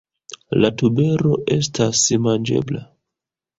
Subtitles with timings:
[0.63, 2.85] La tubero estas manĝebla.